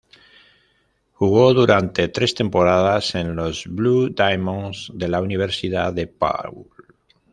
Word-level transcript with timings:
Jugó 1.13 1.53
durante 1.53 2.07
tres 2.07 2.33
temporadas 2.33 3.13
en 3.13 3.35
los 3.35 3.65
"Blue 3.67 4.09
Demons" 4.11 4.91
de 4.95 5.07
la 5.07 5.21
Universidad 5.21 5.93
DePaul. 5.93 6.71